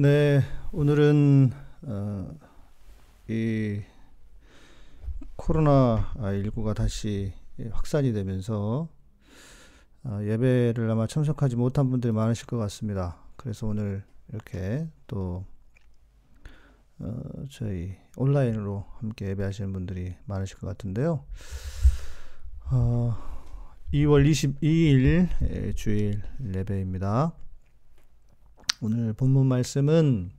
[0.00, 0.40] 네,
[0.72, 1.50] 오늘은
[1.82, 2.34] 어,
[3.28, 3.82] 이
[5.36, 7.34] 코로나 19가 다시
[7.70, 8.88] 확산이 되면서
[10.04, 13.18] 어, 예배를 아마 참석하지 못한 분들이 많으실 것 같습니다.
[13.36, 15.44] 그래서 오늘 이렇게 또
[17.00, 17.20] 어,
[17.50, 21.26] 저희 온라인으로 함께 예배하시는 분들이 많으실 것 같은데요.
[22.70, 23.18] 어,
[23.92, 26.22] 2월 22일 주일
[26.54, 27.34] 예배입니다.
[28.82, 30.30] 오늘 본문 말씀은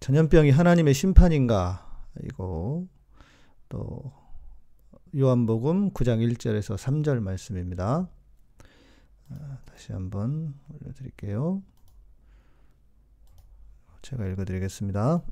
[0.00, 2.84] 전염병이 하나님의 심판인가 이거
[3.68, 4.12] 또
[5.16, 8.10] 요한복음 9장 1절에서 3절 말씀입니다.
[9.28, 11.62] 아, 다시 한번 올려드릴게요.
[14.02, 15.22] 제가 읽어드리겠습니다.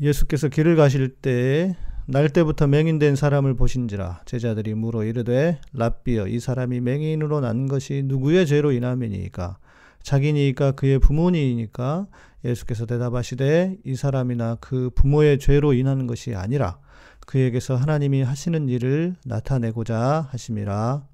[0.00, 6.80] 예수께서 길을 가실 때 날 때부터 맹인된 사람을 보신지라 제자들이 물어 이르되 랍비여 이 사람이
[6.80, 9.58] 맹인으로 난 것이 누구의 죄로 인함이니까?
[10.02, 12.06] 자기니까 그의 부모니까?
[12.44, 16.78] 예수께서 대답하시되 이 사람이나 그 부모의 죄로 인한 것이 아니라
[17.26, 21.06] 그에게서 하나님이 하시는 일을 나타내고자 하심이라.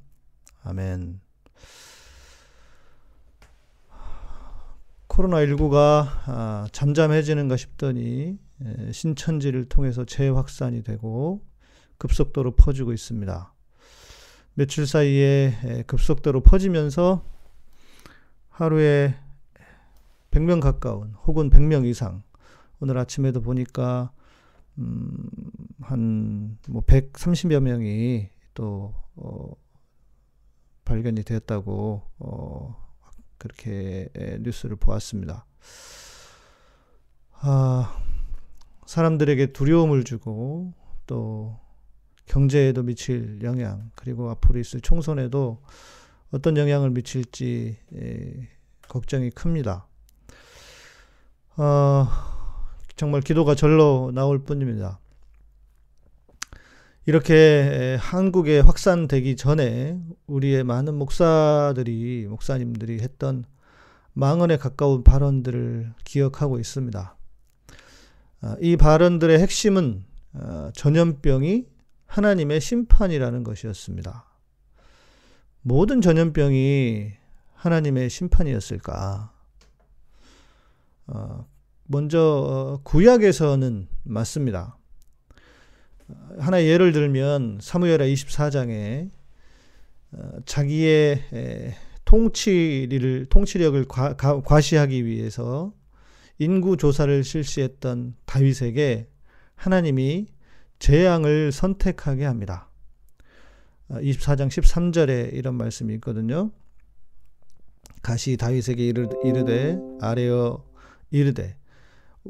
[0.65, 1.20] 아멘.
[5.06, 8.39] 코로나19가 아, 잠잠해지는가 싶더니
[8.92, 11.44] 신천지를 통해서 재확산이 되고
[11.98, 13.55] 급속도로 퍼지고 있습니다.
[14.55, 17.25] 며칠 사이에 급속도로 퍼지면서
[18.48, 19.14] 하루에
[20.31, 22.22] 100명 가까운 혹은 100명 이상
[22.81, 24.12] 오늘 아침에도 보니까
[24.78, 25.28] 음,
[25.81, 29.53] 한뭐 130여 명이 또 어,
[30.84, 32.91] 발견이 되었다고 어,
[33.38, 34.08] 그렇게
[34.41, 35.47] 뉴스를 보았습니다.
[37.42, 38.03] 아,
[38.91, 40.75] 사람들에게 두려움을 주고
[41.07, 41.57] 또
[42.27, 45.63] 경제에도 미칠 영향 그리고 앞으로 있을 총선에도
[46.33, 48.49] 어떤 영향을 미칠지 에,
[48.89, 49.87] 걱정이 큽니다.
[51.57, 52.09] 어,
[52.97, 54.99] 정말 기도가 절로 나올 뿐입니다.
[57.06, 63.45] 이렇게 한국에 확산되기 전에 우리의 많은 목사들이, 목사님들이 했던
[64.15, 67.19] 망언에 가까운 발언들을 기억하고 있습니다.
[68.43, 71.67] 아, 이 발언들의 핵심은 아, 전염병이
[72.06, 74.25] 하나님의 심판이라는 것이었습니다.
[75.62, 77.12] 모든 전염병이
[77.55, 79.33] 하나님의 심판이었을까?
[81.09, 81.47] 어,
[81.84, 84.79] 먼저 어, 구약에서는 맞습니다.
[86.39, 89.11] 하나의 예를 들면 사무엘하 24장에
[90.12, 91.75] 어, 자기의
[92.05, 95.73] 통치를 통치력을 과, 과시하기 위해서
[96.41, 99.09] 인구 조사를 실시했던 다윗에게
[99.56, 100.27] 하나님이
[100.78, 102.71] 재앙을 선택하게 합니다.
[103.91, 106.50] 24장 어, 13절에 이런 말씀이 있거든요.
[108.00, 110.65] 가시 다윗에게 이르되 아래어
[111.11, 111.56] 이르되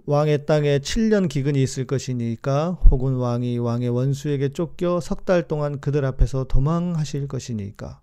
[0.07, 6.05] 왕의 땅에 7년 기근이 있을 것이니까 혹은 왕이 왕의 원수에게 쫓겨 석 달 동안 그들
[6.05, 8.01] 앞에서 도망하실 것이니까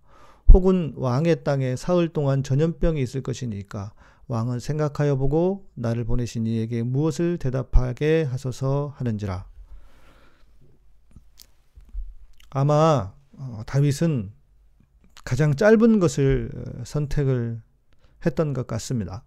[0.53, 3.91] 혹은 왕의 땅에 사흘 동안 전염병이 있을 것이니까
[4.27, 9.47] 왕은 생각하여 보고 나를 보내신 이에게 무엇을 대답하게 하소서 하는지라.
[12.49, 14.31] 아마 어, 다윗은
[15.23, 17.61] 가장 짧은 것을 어, 선택을
[18.25, 19.23] 했던 것 같습니다.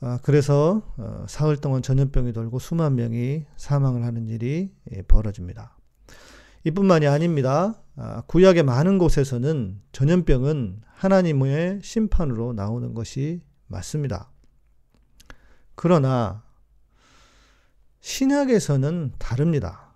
[0.00, 5.78] 아, 그래서 어, 사흘 동안 전염병이 돌고 수만 명이 사망을 하는 일이 예, 벌어집니다.
[6.64, 7.82] 이뿐만이 아닙니다.
[7.96, 14.30] 아, 구약의 많은 곳에서는 전염병은 하나님의 심판으로 나오는 것이 맞습니다.
[15.74, 16.44] 그러나
[18.00, 19.94] 신약에서는 다릅니다.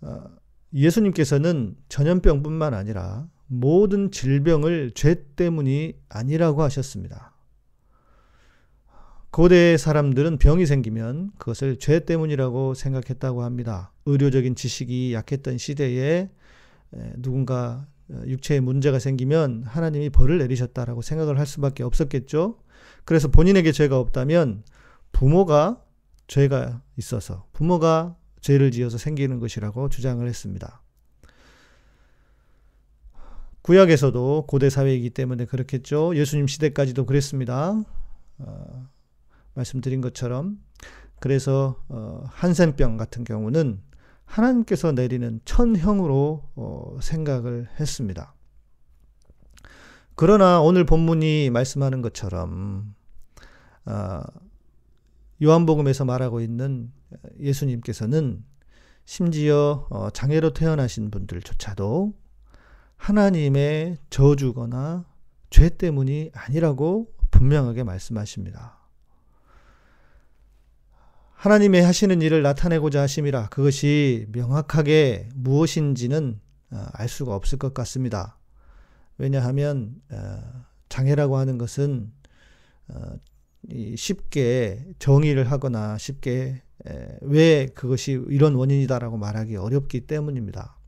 [0.00, 0.28] 아,
[0.72, 7.32] 예수님께서는 전염병뿐만 아니라 모든 질병을 죄 때문이 아니라고 하셨습니다.
[9.30, 13.92] 고대 사람들은 병이 생기면 그것을 죄 때문이라고 생각했다고 합니다.
[14.06, 16.30] 의료적인 지식이 약했던 시대에
[17.16, 22.58] 누군가 어, 육체에 문제가 생기면 하나님이 벌을 내리셨다라고 생각을 할 수밖에 없었겠죠.
[23.04, 24.64] 그래서 본인에게 죄가 없다면
[25.12, 25.82] 부모가
[26.26, 30.82] 죄가 있어서 부모가 죄를 지어서 생기는 것이라고 주장을 했습니다.
[33.62, 36.14] 구약에서도 고대 사회이기 때문에 그렇겠죠.
[36.16, 37.82] 예수님 시대까지도 그랬습니다.
[38.38, 38.88] 어,
[39.54, 40.58] 말씀드린 것처럼
[41.18, 43.80] 그래서 어, 한센병 같은 경우는
[44.24, 48.34] 하나님께서 내리는 천형으로 어, 생각을 했습니다.
[50.16, 52.94] 그러나 오늘 본문이 말씀하는 것처럼
[53.86, 54.22] 어,
[55.42, 56.92] 요한복음에서 말하고 있는
[57.38, 58.44] 예수님께서는
[59.04, 62.14] 심지어 어, 장애로 태어나신 분들조차도
[62.96, 65.04] 하나님의 저주거나
[65.50, 68.73] 죄 때문이 아니라고 분명하게 말씀하십니다.
[71.44, 78.38] 하나님의 하시는 일을 나타내고자 하심이라 그것이 명확하게 무엇인지는 어, 알 수가 없을 것 같습니다.
[79.18, 82.10] 왜냐하면 어, 장애라고 하는 것은
[82.88, 83.18] 어,
[83.94, 86.62] 쉽게 정의를 하거나 쉽게
[87.20, 90.78] 왜 그것이 이런 원인이다라고 말하기 어렵기 때문입니다.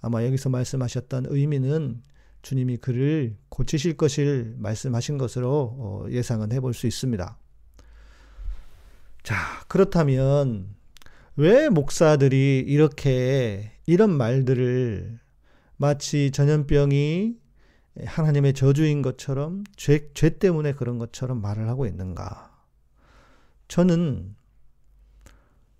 [0.00, 2.02] 아마 여기서 말씀하셨던 의미는
[2.42, 7.36] 주님이 그를 고치실 것을 말씀하신 것으로 예상은 해볼 수 있습니다.
[9.28, 10.74] 자, 그렇다면
[11.36, 15.20] 왜 목사들이 이렇게 이런 말들을
[15.76, 17.36] 마치 전염병이
[18.06, 22.58] 하나님의 저주인 것처럼 죄, 죄 때문에 그런 것처럼 말을 하고 있는가?
[23.68, 24.34] 저는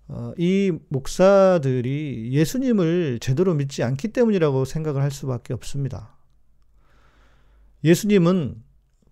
[0.09, 6.15] 어, 이 목사들이 예수님을 제대로 믿지 않기 때문이라고 생각을 할 수밖에 없습니다.
[7.83, 8.61] 예수님은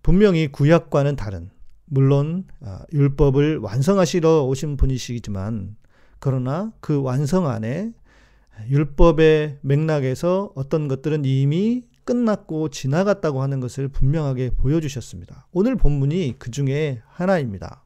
[0.03, 1.49] 분명히 구약과는 다른
[1.89, 5.75] 물론 아, 율법을 완성하시러 오신 분이시지만
[6.19, 7.93] 그러나 그 완성 안에
[8.69, 15.47] 율법의 맥락에서 어떤 것들은 이미 끝났고 지나갔다고 하는 것을 분명하게 보여주셨습니다.
[15.51, 17.83] 오늘 본문이 그 중에 하나입니다.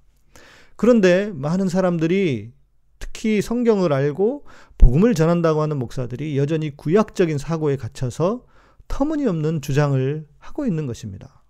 [0.75, 2.51] 그런데 많은 사람들이
[2.99, 4.45] 특히 성경을 알고
[4.77, 8.45] 복음을 전한다고 하는 목사들이 여전히 구약적인 사고에 갇혀서
[8.87, 11.40] 터무니없는 주장을 하고 있는 것입니다.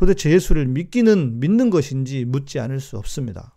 [0.00, 3.54] 도대체 예수를 믿기는 믿는 것인지 묻지 않을 수 없습니다.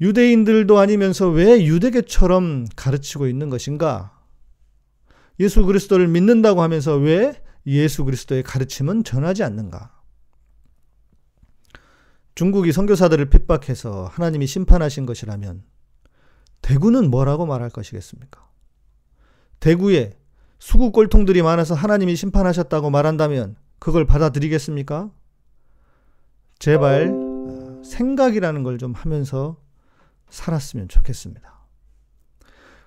[0.00, 4.20] 유대인들도 아니면서 왜 유대교처럼 가르치고 있는 것인가?
[5.38, 9.92] 예수 그리스도를 믿는다고 하면서 왜 예수 그리스도의 가르침은 전하지 않는가?
[12.34, 15.62] 중국이 선교사들을 핍박해서 하나님이 심판하신 것이라면
[16.62, 18.44] 대구는 뭐라고 말할 것이겠습니까?
[19.60, 20.18] 대구에
[20.58, 23.54] 수구 꼴통들이 많아서 하나님이 심판하셨다고 말한다면
[23.84, 25.10] 그걸 받아들이겠습니까?
[26.58, 29.60] 제발 어, 생각이라는 걸 좀 하면서
[30.30, 31.66] 살았으면 좋겠습니다.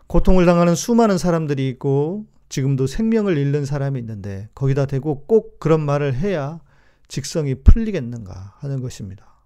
[0.08, 6.16] 고통을 당하는 수많은 사람들이 있고 지금도 생명을 잃는 사람이 있는데 거기다 대고 꼭 그런 말을
[6.16, 6.60] 해야
[7.08, 9.44] 직성이 풀리겠는가 하는 것입니다.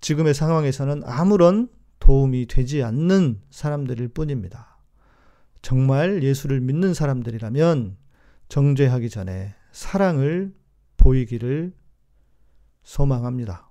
[0.00, 4.78] 지금의 상황에서는 아무런 도움이 되지 않는 사람들일 뿐입니다.
[5.60, 7.96] 정말 예수를 믿는 사람들이라면
[8.48, 10.54] 정죄하기 전에 사랑을
[10.96, 11.74] 보이기를
[12.82, 13.70] 소망합니다.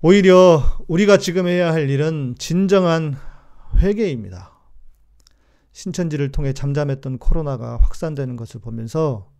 [0.00, 3.14] 오히려 우리가 지금 해야 할 일은 진정한
[3.76, 4.50] 회개입니다.
[5.72, 9.30] 신천지를 통해 잠잠했던 코로나가 확산되는 것을 보면서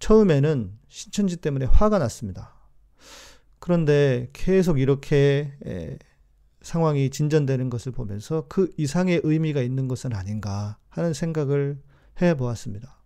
[0.00, 2.56] 처음에는 신천지 때문에 화가 났습니다.
[3.60, 5.52] 그런데 계속 이렇게
[6.62, 11.80] 상황이 진전되는 것을 보면서 그 이상의 의미가 있는 것은 아닌가 하는 생각을
[12.20, 13.01] 해 보았습니다.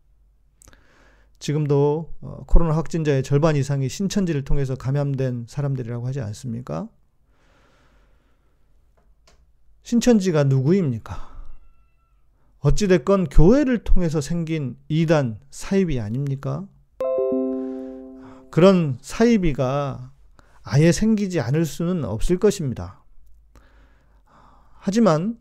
[1.39, 6.89] 지금도 어, 코로나 확진자의 절반 이상이 신천지를 통해서 감염된 사람들이라고 하지 않습니까?
[9.83, 11.37] 신천지가 누구입니까?
[12.61, 16.67] 어찌됐건 교회를 통해서 생긴 이단 사이비 아닙니까?
[18.51, 20.13] 그런 사이비가
[20.63, 23.05] 아예 생기지 않을 수는 없을 것입니다.
[24.79, 25.39] 하지만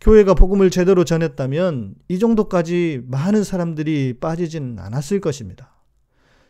[0.00, 5.74] 교회가 복음을 제대로 전했다면 이 정도까지 많은 사람들이 빠지지는 않았을 것입니다.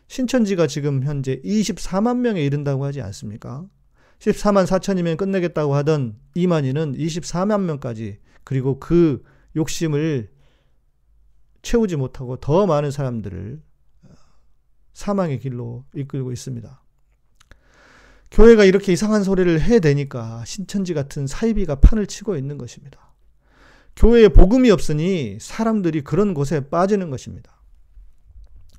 [0.07, 3.65] 신천지가 지금 현재 24만 명에 이른다고 하지 않습니까?
[4.19, 9.23] 14만 4천이면 끝내겠다고 하던 이만희는 24만 명까지 그리고 그
[9.55, 10.29] 욕심을
[11.61, 13.61] 채우지 못하고 더 많은 사람들을
[14.93, 16.81] 사망의 길로 이끌고 있습니다.
[18.31, 23.04] 교회가 이렇게 이상한 소리를 해대니까 신천지 같은 사이비가 판을 치고 있는 것입니다.
[23.95, 27.61] 교회에 복음이 없으니 사람들이 그런 곳에 빠지는 것입니다.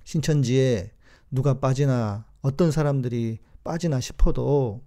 [0.05, 0.93] 신천지에
[1.31, 4.83] 누가 빠지나 어떤 사람들이 빠지나 싶어도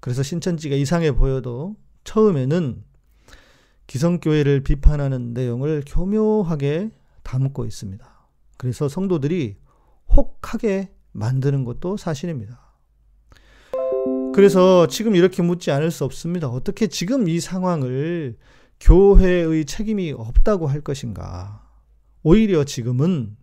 [0.00, 2.84] 그래서 신천지가 이상해 보여도 처음에는
[3.86, 6.90] 기성교회를 비판하는 내용을 교묘하게
[7.22, 8.06] 담고 있습니다.
[8.58, 9.56] 그래서 성도들이
[10.14, 12.60] 혹하게 만드는 것도 사실입니다.
[14.34, 16.48] 그래서 지금 이렇게 묻지 않을 수 없습니다.
[16.48, 18.36] 어떻게 지금 이 상황을
[18.80, 21.66] 교회의 책임이 없다고 할 것인가?
[22.22, 23.36] 오히려 지금은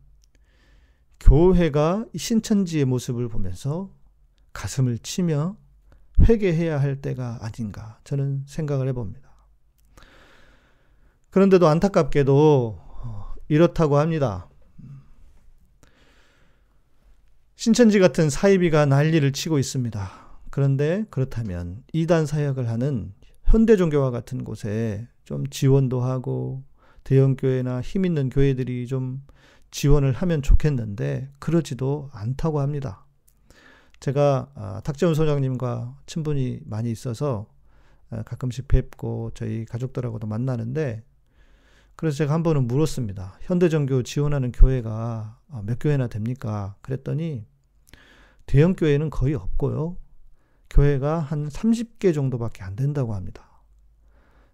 [1.19, 3.91] 교회가 신천지의 모습을 보면서
[4.51, 5.57] 가슴을 치며
[6.21, 9.31] 회개해야 할 때가 아닌가 저는 생각을 해봅니다.
[11.29, 14.49] 그런데도 안타깝게도 어, 이렇다고 합니다.
[17.55, 20.11] 신천지 같은 사이비가 난리를 치고 있습니다.
[20.51, 23.13] 그런데 그렇다면 이단 사역을 하는
[23.53, 26.63] 현대 종교와 같은 곳에 좀 지원도 하고
[27.03, 29.21] 대형 교회나 힘 있는 교회들이 좀
[29.69, 33.05] 지원을 하면 좋겠는데 그러지도 않다고 합니다.
[33.99, 37.45] 제가 아, 탁재훈 소장님과 친분이 많이 있어서
[38.09, 41.03] 아, 가끔씩 뵙고 저희 가족들하고도 만나는데
[41.95, 43.37] 그래서 제가 한 번은 물었습니다.
[43.41, 46.75] 현대전교 지원하는 교회가 아, 몇 교회나 됩니까?
[46.81, 47.45] 그랬더니
[48.47, 49.97] 대형 교회는 거의 없고요.
[50.73, 53.61] 교회가 한 30개 정도밖에 안 된다고 합니다.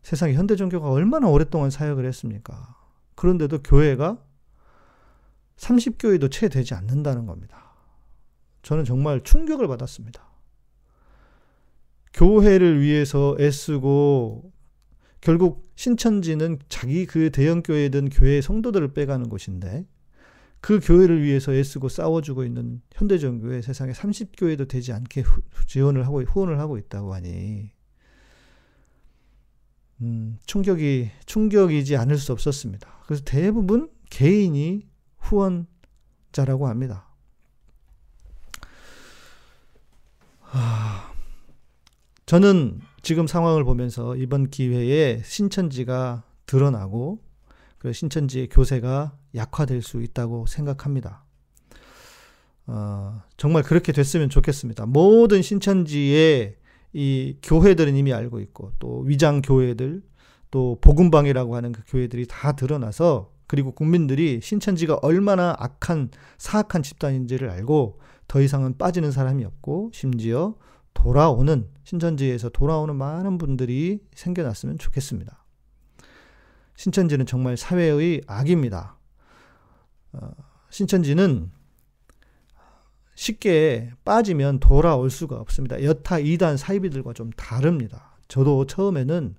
[0.04, 2.76] 세상에 현대 종교가 얼마나 오랫동안 사역을 했습니까?
[3.16, 4.22] 그런데도 교회가
[5.56, 7.74] 30교회도 채 되지 않는다는 겁니다.
[8.64, 10.28] 저는 정말 충격을 받았습니다.
[12.14, 14.52] 교회를 위해서 애쓰고
[15.22, 19.86] 결국 신천지는 자기 그 대형교회든 교회 성도들을 빼가는 곳인데
[20.62, 26.60] 그 교회를 위해서 애쓰고 싸워주고 있는 현대전교회 세상에 30교회도 되지 않게 후, 지원을 하고 후원을
[26.60, 27.72] 하고 있다고 하니
[30.02, 32.90] 음, 충격이 충격이지 않을 수 없었습니다.
[33.06, 34.88] 그래서 대부분 개인이
[35.18, 37.08] 후원자라고 합니다.
[40.42, 41.14] 하,
[42.26, 47.22] 저는 지금 상황을 보면서 이번 기회에 신천지가 드러나고
[47.78, 51.24] 그 신천지의 교세가 약화될 수 있다고 생각합니다.
[52.68, 54.86] 어, 정말 그렇게 됐으면 좋겠습니다.
[54.86, 56.56] 모든 신천지의
[56.94, 60.04] 이 교회들은 이미 알고 있고 또 위장 교회들
[60.52, 68.00] 또 복음방이라고 하는 그 교회들이 다 드러나서 그리고 국민들이 신천지가 얼마나 악한 사악한 집단인지를 알고
[68.28, 70.56] 더 이상은 빠지는 사람이 없고 심지어
[70.94, 75.44] 돌아오는 신천지에서 돌아오는 많은 분들이 생겨났으면 좋겠습니다.
[76.76, 78.99] 신천지는 정말 사회의 악입니다.
[80.14, 80.32] 어,
[80.70, 81.52] 신천지는
[83.16, 85.84] 쉽게 빠지면 돌아올 수가 없습니다.
[85.84, 88.18] 여타 이단 사이비들과 좀 다릅니다.
[88.28, 89.36] 저도 처음에는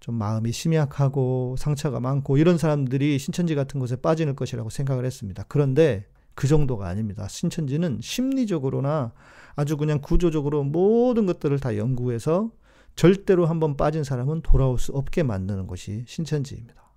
[0.00, 5.44] 좀 마음이 심약하고 상처가 많고 이런 사람들이 신천지 같은 곳에 빠지는 것이라고 생각을 했습니다.
[5.48, 7.26] 그런데 그 정도가 아닙니다.
[7.26, 9.12] 신천지는 심리적으로나
[9.56, 12.50] 아주 그냥 구조적으로 모든 것들을 다 연구해서
[12.96, 16.92] 절대로 한번 빠진 사람은 돌아올 수 없게 만드는 것이 신천지입니다.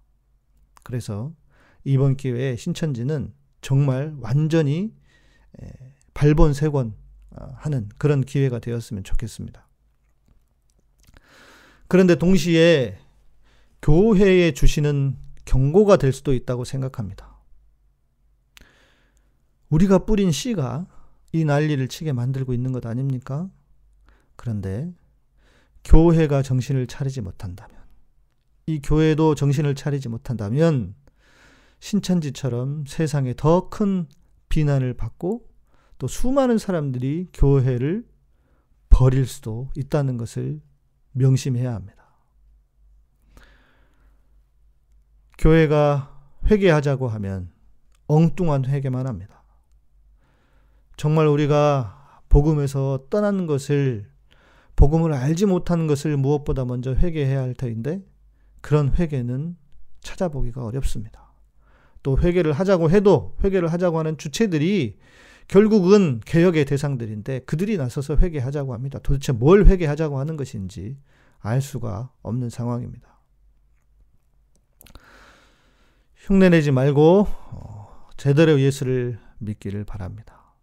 [0.83, 1.31] 그래서
[1.87, 4.93] 이번 기회에 신천지는 정말 완전히
[6.13, 6.93] 발본색원
[7.29, 9.65] 어, 하는 그런 기회가 되었으면 좋겠습니다.
[11.87, 12.99] 그런데 동시에
[13.81, 15.15] 교회에 주시는
[15.45, 17.39] 경고가 될 수도 있다고 생각합니다.
[19.69, 20.87] 우리가 뿌린 씨가
[21.31, 23.49] 이 난리를 치게 만들고 있는 것 아닙니까?
[24.35, 24.93] 그런데
[25.85, 27.77] 교회가 정신을 차리지 못한다면,
[28.65, 30.95] 이 교회도 정신을 차리지 못한다면,
[31.79, 34.07] 신천지처럼 세상에 더 큰
[34.49, 35.47] 비난을 받고
[35.97, 38.07] 또 수많은 사람들이 교회를
[38.89, 40.61] 버릴 수도 있다는 것을
[41.11, 42.07] 명심해야 합니다.
[45.37, 46.19] 교회가
[46.49, 47.51] 회개하자고 하면
[48.07, 49.43] 엉뚱한 회개만 합니다.
[50.95, 54.09] 정말 우리가 복음에서 떠나는 것을
[54.75, 58.03] 복음을 알지 못하는 것을 무엇보다 먼저 회개해야 할 터인데
[58.61, 59.57] 그런 회개는
[60.01, 61.26] 찾아보기가 어렵습니다.
[62.07, 64.97] 또 회개를 하자고 해도 회개를 하자고 하는 주체들이
[65.49, 68.97] 결국은 개혁의 대상들인데 그들이 나서서 회개하자고 합니다.
[69.03, 70.97] 도대체 뭘 회개하자고 하는 것인지
[71.39, 73.19] 알 수가 없는 상황입니다.
[76.15, 80.55] 흉내내지 말고 어, 제대로 예수를 믿기를 바랍니다.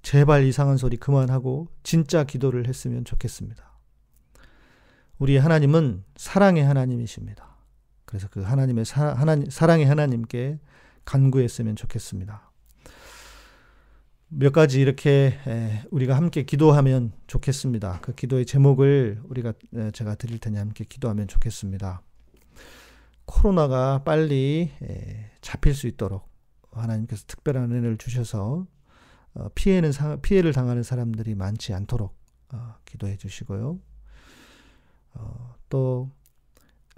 [0.00, 3.70] 제발 이상한 소리 그만하고 진짜 기도를 했으면 좋겠습니다.
[5.18, 7.54] 우리 하나님은 사랑의 하나님이십니다.
[8.06, 10.58] 그래서 그 하나님의 사, 하나님, 사랑의 하나님께
[11.06, 12.50] 간구했으면 좋겠습니다.
[14.28, 15.38] 몇 가지 이렇게
[15.90, 18.00] 우리가 함께 기도하면 좋겠습니다.
[18.02, 19.54] 그 기도의 제목을 우리가
[19.94, 22.02] 제가 드릴 테니 함께 기도하면 좋겠습니다.
[23.24, 24.72] 코로나가 빨리
[25.40, 26.28] 잡힐 수 있도록
[26.72, 28.66] 하나님께서 특별한 은혜를 주셔서
[29.34, 32.16] 어, 피해는 피해를 당하는 사람들이 많지 않도록
[32.52, 33.78] 어, 기도해 주시고요.
[35.14, 36.10] 어, 또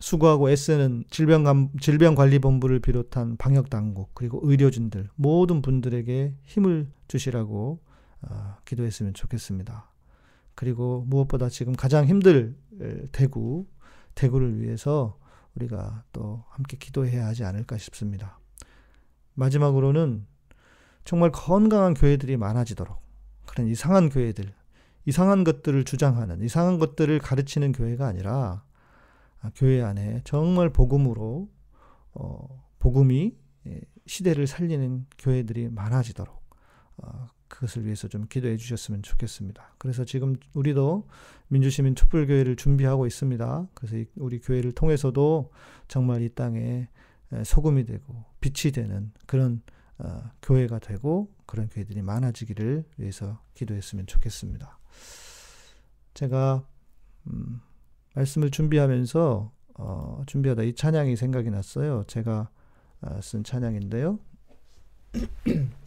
[0.01, 7.81] 수고하고 애쓰는 질병감, 질병관리본부를 비롯한 방역당국 그리고 의료진들 모든 분들에게 힘을 주시라고
[8.65, 9.91] 기도했으면 좋겠습니다.
[10.55, 12.57] 그리고 무엇보다 지금 가장 힘들
[13.13, 13.67] 대구
[14.15, 15.19] 대구를 위해서
[15.55, 18.39] 우리가 또 함께 기도해야 하지 않을까 싶습니다.
[19.35, 20.27] 마지막으로는
[21.05, 23.01] 정말 건강한 교회들이 많아지도록
[23.47, 24.53] 그런 이상한 교회들,
[25.07, 28.68] 이상한 것들을 주장하는 이상한 것들을 가르치는 교회가 아니라 아,
[29.55, 31.49] 교회 안에 정말 복음으로
[32.15, 36.37] 어, 복음이 예, 시대를 살리는 교회들이 많아지도록
[36.99, 39.75] 어, 그것을 위해서 좀 기도해 주셨으면 좋겠습니다.
[39.79, 41.09] 그래서 지금 우리도
[41.49, 43.69] 민주시민 촛불교회를 준비하고 있습니다.
[43.75, 45.51] 그래서 우리 교회를 통해서도
[45.89, 46.89] 정말 이 땅에
[47.45, 49.63] 소금이 되고 빛이 되는 그런
[49.99, 54.79] 어, 교회가 되고 그런 교회들이 많아지기를 위해서 기도했으면 좋겠습니다.
[56.15, 56.65] 제가
[57.27, 57.61] 음,
[58.19, 62.03] 말씀을 준비하면서 어, 준비하다 이 찬양이 생각이 났어요.
[62.07, 62.49] 제가
[63.01, 64.19] 어, 쓴 찬양인데요.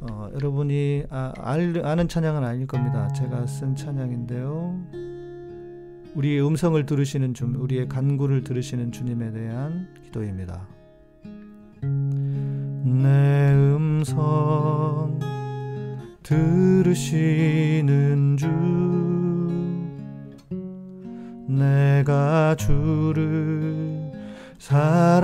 [0.00, 3.06] 어, 여러분이 아, 알, 아는 찬양은 아닐 겁니다.
[3.12, 5.04] 제가 쓴 찬양인데요.
[6.16, 10.73] 우리의 음성을 들으시는 주, 우리의 간구를 들으시는 주님에 대한 기도입니다.
[12.86, 15.18] 내 음성
[16.22, 17.56] 들으시는
[18.36, 18.46] 주
[21.46, 24.12] 내가 주를
[24.58, 25.18] 사랑합니다.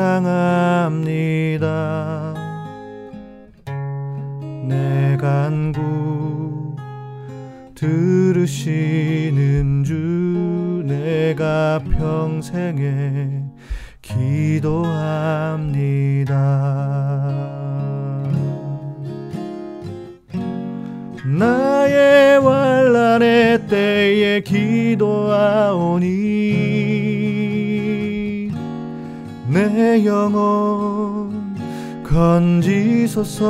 [4.67, 6.77] 내 간구
[7.75, 8.65] 들으시는
[9.85, 13.50] 주 내가 평생에
[14.17, 14.91] 기도합니다.
[21.39, 26.09] 나의 환란의 때에 기도하오니
[29.49, 31.55] 내 영혼
[32.05, 33.47] 건지소서.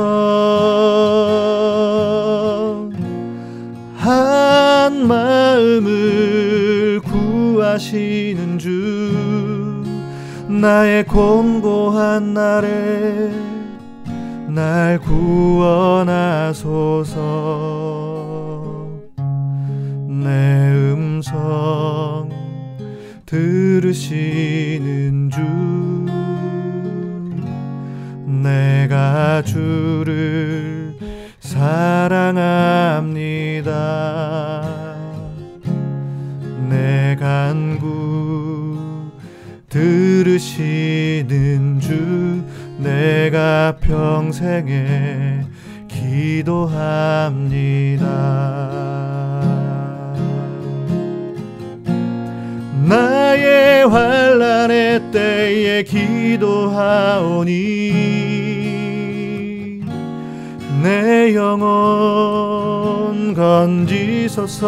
[3.95, 9.30] 한 마음을 구하시는 주
[10.59, 13.31] 나의 곤고한 날에
[14.47, 15.21] 날 구원하소서.
[20.07, 22.29] 내 음성
[23.25, 25.39] 들으시는 주
[28.25, 30.97] 내가 주를
[31.39, 32.81] 사랑합니다
[40.41, 42.43] 들으시는 주
[42.79, 45.45] 내가 평생에
[45.87, 46.81] 기도합니다.
[52.83, 57.51] 나의 환란의 때에 기도하오니
[60.81, 64.67] 내 영혼 건지소서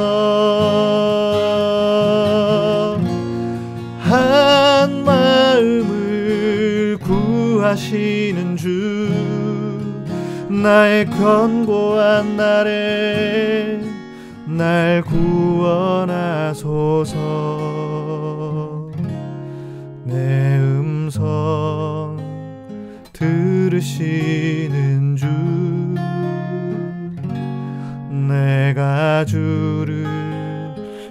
[4.02, 4.73] 한
[5.04, 9.10] 마음을 구하시는 주
[10.50, 13.82] 나의 견고한 날에
[14.46, 16.54] 날 구원하소서.
[20.06, 22.18] 내 음성
[23.14, 25.26] 들으시는 주
[28.10, 30.06] 내가 주를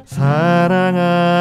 [0.05, 1.33] 사랑합니다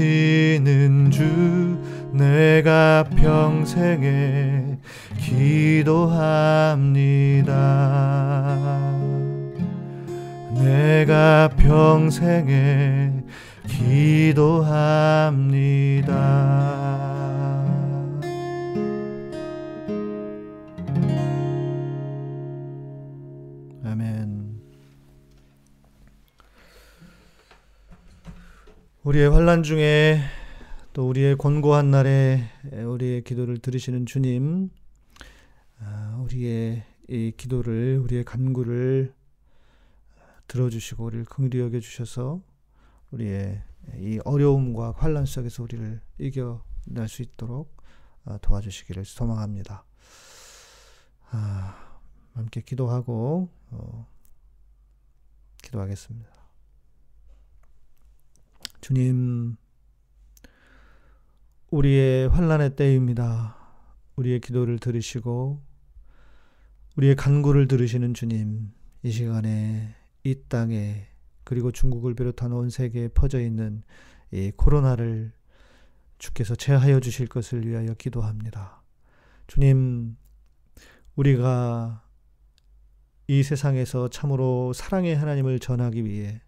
[0.00, 1.78] 들으시는 주
[2.12, 4.78] 내가 평생에
[5.18, 6.30] 기도합니다.
[10.54, 13.12] 내가 평생에
[13.68, 15.00] 기도합니다
[29.10, 30.20] 우리의 환란 중에
[30.92, 34.70] 또 우리의 곤고한 날에 우리의 기도를 들으시는 주님,
[35.80, 39.12] 아, 우리의 이 기도를 우리의 간구를
[40.46, 42.40] 들어주시고 우리를 긍휼히 여겨 주셔서
[43.10, 43.60] 우리의
[43.96, 47.76] 이 어려움과 환란 속에서 우리를 이겨낼 수 있도록
[48.24, 49.84] 아, 도와주시기를 소망합니다.
[51.32, 51.98] 아,
[52.34, 54.06] 함께 기도하고 어,
[55.64, 56.39] 기도하겠습니다.
[58.80, 59.56] 주님,
[61.70, 63.56] 우리의 환란의 때입니다.
[64.16, 65.62] 우리의 기도를 들으시고
[66.96, 71.06] 우리의 간구를 들으시는 주님, 이 시간에 이 땅에
[71.44, 73.82] 그리고 중국을 비롯한 온 세계에 퍼져 있는
[74.32, 75.32] 이 코로나를
[76.18, 78.82] 주께서 제하여 주실 것을 위하여 기도합니다.
[79.46, 80.16] 주님,
[81.16, 82.02] 우리가
[83.26, 86.40] 이 세상에서 참으로 사랑의 하나님을 전하기 위해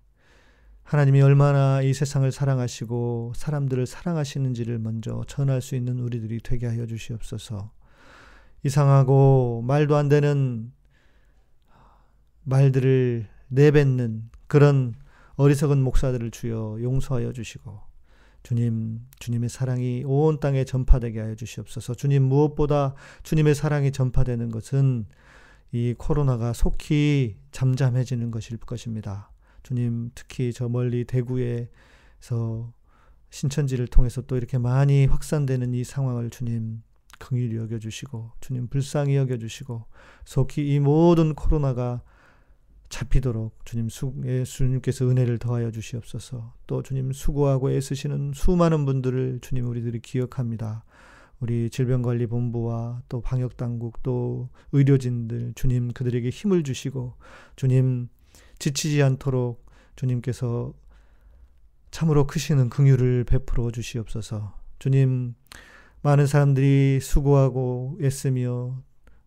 [0.85, 7.71] 하나님이 얼마나 이 세상을 사랑하시고 사람들을 사랑하시는지를 먼저 전할 수 있는 우리들이 되게 하여 주시옵소서.
[8.64, 10.73] 이상하고 말도 안 되는
[12.45, 14.95] 말들을 내뱉는 그런
[15.37, 17.92] 어리석은 목사들을 주여 용서하여 주시고
[18.42, 21.95] 주님, 주님의 사랑이 온 땅에 전파되게 하여 주시옵소서.
[21.95, 25.07] 주님, 무엇보다 주님의 사랑이 전파되는 것은
[25.71, 29.32] 이 코로나가 속히 잠잠해지는 것일 것입니다.
[29.62, 32.72] 주님, 특히 저 멀리 대구에서
[33.31, 36.83] 신천지를 통해서 또 이렇게 많이 확산되는 이 상황을 주님
[37.18, 39.85] 긍휼히 여겨 주시고 주님 불쌍히 여겨 주시고
[40.25, 42.03] 속히 이 모든 코로나가
[42.90, 46.53] 잡히도록 주님 수, 예수님께서 은혜를 더하여 주시옵소서.
[46.66, 50.85] 또 주님 수고하고 애쓰시는 수많은 분들을 주님 우리들이 기억합니다.
[51.40, 57.14] 우리 질병관리본부와 또 방역당국 또 의료진들 주님 그들에게 힘을 주시고
[57.57, 58.09] 주님
[58.62, 60.72] 지치지 않도록 주님께서
[61.90, 64.55] 참으로 크시는 긍휼을 베풀어 주시옵소서.
[64.79, 65.35] 주님
[66.03, 68.81] 많은 사람들이 수고하고 애쓰며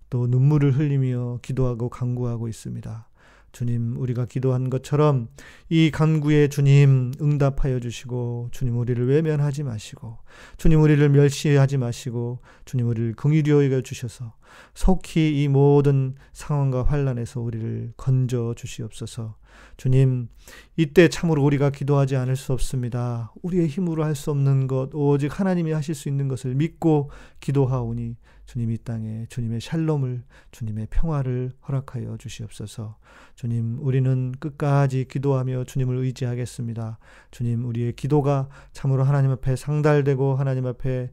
[0.09, 3.09] 또 눈물을 흘리며 기도하고 간구하고 있습니다.
[3.55, 5.29] 주님, 우리가 기도한 것처럼
[5.69, 10.17] 이 간구에 주님 응답하여 주시고, 주님 우리를 외면하지 마시고,
[10.57, 14.33] 주님 우리를 멸시하지 마시고, 주님 우리를 긍휼히 여겨 주셔서
[14.73, 19.37] 속히 이 모든 상황과 환란에서 우리를 건져 주시옵소서.
[19.77, 20.27] 주님,
[20.75, 23.31] 이때 참으로 우리가 기도하지 않을 수 없습니다.
[23.41, 28.71] 우리의 힘으로 할 수 없는 것, 오직 하나님이 하실 수 있는 것을 믿고 기도하오니 주님
[28.71, 32.97] 이 땅에 주님의 샬롬을, 주님의 평화를 허락하여 주시옵소서.
[33.35, 36.99] 주님, 우리는 끝까지 기도하며 주님을 의지하겠습니다.
[37.31, 41.11] 주님, 우리의 기도가 참으로 하나님 앞에 상달되고 하나님 앞에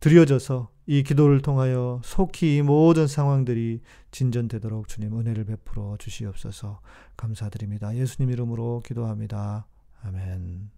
[0.00, 3.80] 드려져서 이 기도를 통하여 속히 모든 상황들이
[4.12, 6.80] 진전되도록 주님 은혜를 베풀어 주시옵소서
[7.16, 7.94] 감사드립니다.
[7.96, 9.66] 예수님 이름으로 기도합니다.
[10.02, 10.75] 아멘.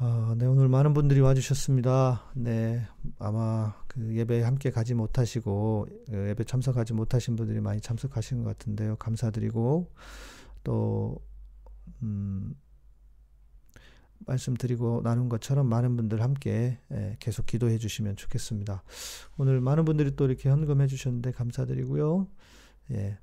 [0.00, 2.30] 어, 네, 오늘 많은 분들이 와주셨습니다.
[2.36, 2.86] 네,
[3.18, 8.94] 아마 그 예배 함께 가지 못하시고, 그 예배 참석하지 못하신 분들이 많이 참석하신 것 같은데요.
[8.96, 9.92] 감사드리고,
[10.62, 11.20] 또,
[12.02, 12.54] 음,
[14.20, 18.82] 말씀드리고 나눈 것처럼 많은 분들 함께 예, 계속 기도해 주시면 좋겠습니다.
[19.36, 22.28] 오늘 많은 분들이 또 이렇게 헌금해 주셨는데 감사드리고요.
[22.92, 23.18] 예.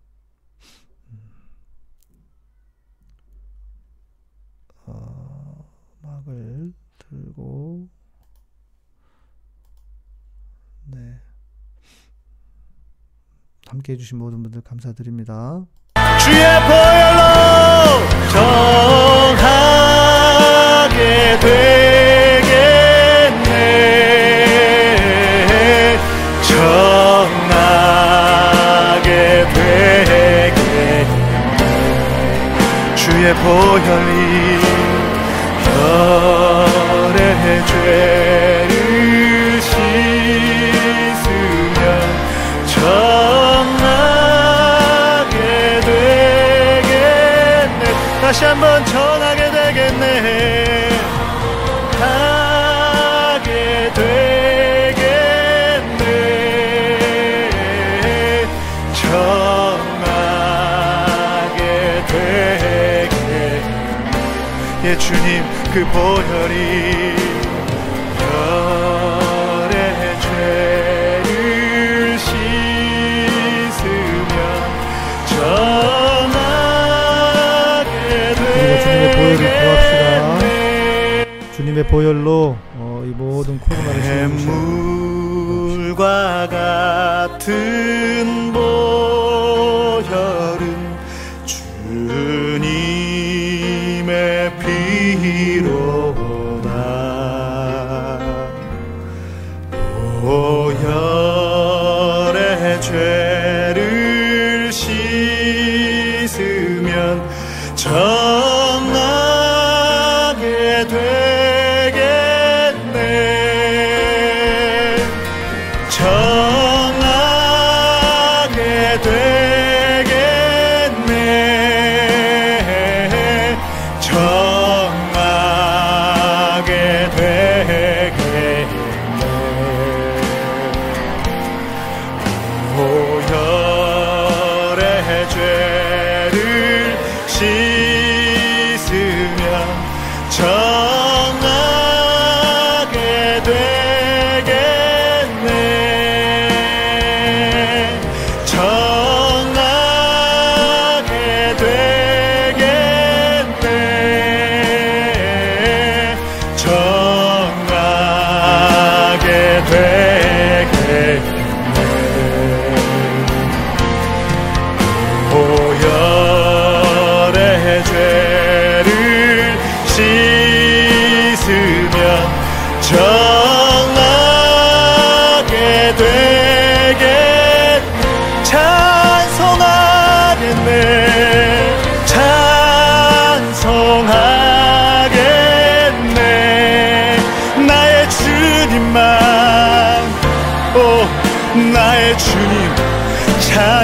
[4.88, 5.66] 어,
[6.02, 6.55] 막을
[6.98, 7.88] 들고
[10.88, 11.00] 네.
[13.68, 15.66] 함께 해주신 모든 분들 감사드립니다.
[16.20, 19.66] 주의 보혈로 정하게
[32.96, 34.25] 주의 보혈이
[60.26, 61.60] 정하게
[62.08, 63.62] 되겠네
[64.84, 67.16] 예 주님 그 보혈이
[68.20, 69.76] 별의
[70.22, 72.36] 죄를 씻으면
[76.86, 77.90] 정하게
[79.26, 80.44] 되겠네.
[81.56, 86.04] 주님의 보혈로 어, 이 모든 코로나를 샘물과
[86.48, 88.45] 같은 보혈은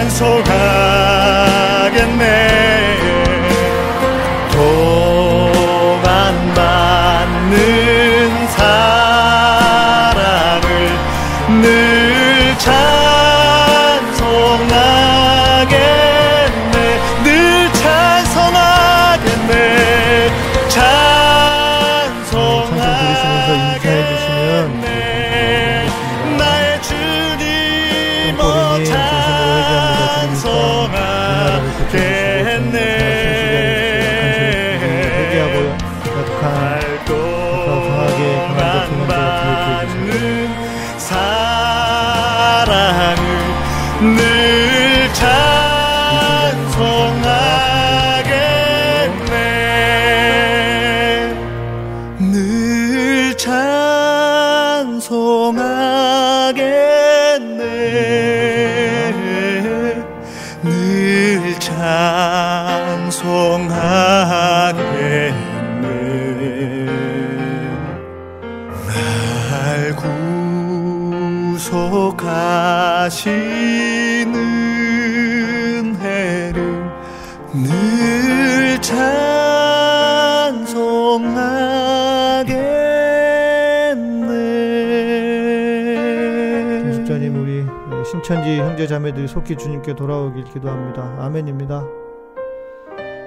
[0.02, 1.11] 찬송하
[85.42, 87.66] 찬송하겠네 김숙자님 우리
[88.06, 91.16] 신천지 형제 자매들이 속히 주님께 돌아오길 기도합니다.
[91.20, 91.86] 아멘입니다.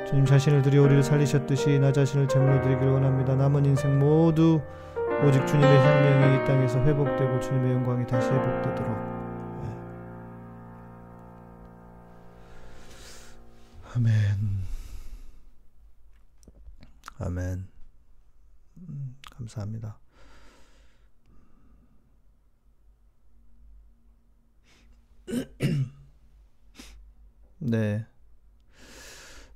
[0.09, 3.35] 주님 자신을 드려 우리를 살리셨듯이 나 자신을 제물로 드리기를 원합니다.
[3.35, 4.61] 남은 인생 모두
[5.27, 8.89] 오직 주님의 생명이 이 땅에서 회복되고 주님의 영광이 다시 회복되도록
[9.63, 9.69] 네.
[13.97, 14.64] 아멘
[17.19, 17.69] 아멘
[18.77, 19.99] 음, 감사합니다.
[27.59, 28.07] 네.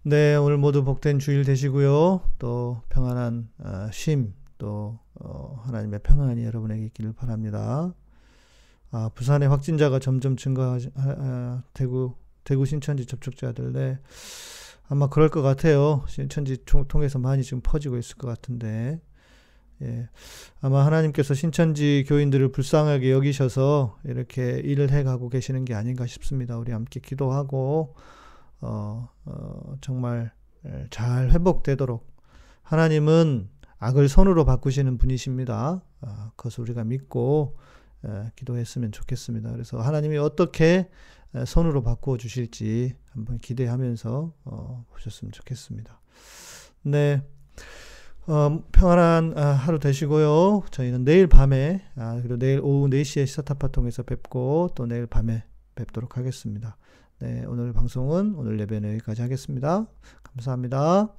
[0.03, 2.23] 네, 오늘 모두 복된 주일 되시고요.
[2.39, 7.93] 또 평안한 아, 쉼, 또 어, 하나님의 평안이 여러분에게 있기를 바랍니다.
[8.91, 13.99] 아, 부산의 확진자가 점점 증가되고 대구 신천지 접촉자들 네.
[14.89, 16.05] 아마 그럴 것 같아요.
[16.09, 19.01] 신천지 통해서 많이 지금 퍼지고 있을 것 같은데
[19.83, 20.09] 예.
[20.61, 26.59] 아마 하나님께서 신천지 교인들을 불쌍하게 여기셔서 이렇게 일을 해 가고 계시는 게 아닌가 싶습니다.
[26.59, 27.95] 우리 함께 기도하고,
[28.61, 30.33] 어, 어, 정말
[30.91, 32.07] 잘 회복되도록.
[32.63, 33.49] 하나님은
[33.79, 35.81] 악을 선으로 바꾸시는 분이십니다.
[36.01, 37.57] 어, 그것을 우리가 믿고
[38.05, 39.53] 에, 기도했으면 좋겠습니다.
[39.53, 40.89] 그래서 하나님이 어떻게
[41.47, 46.01] 선으로 바꾸어 주실지 한번 기대하면서 어, 보셨으면 좋겠습니다.
[46.83, 47.23] 네.
[48.27, 50.65] 어, 평안한 아, 하루 되시고요.
[50.71, 56.19] 저희는 내일 밤에, 아, 그리고 내일 오후 4시에 시사타파 통해서 뵙고 또 내일 밤에 뵙도록
[56.19, 56.77] 하겠습니다.
[57.21, 59.87] 네, 오늘 방송은 오늘 예배는 여기까지 하겠습니다.
[60.23, 61.15] 감사합니다.